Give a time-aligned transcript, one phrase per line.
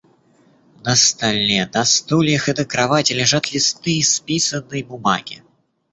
[0.87, 5.43] На столе, на стульях и на кровати лежат листы исписанной бумаги.